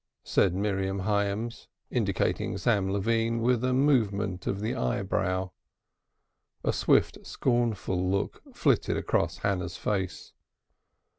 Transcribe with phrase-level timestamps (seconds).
[0.23, 5.51] said Miriam Hyams, indicating Sam Levine with a movement of the eyebrow.
[6.63, 10.33] A swift, scornful look flitted across Hannah's face.